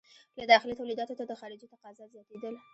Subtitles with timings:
[0.37, 2.55] له داخلي تولیداتو ته د خارجې تقاضا زیاتېدل.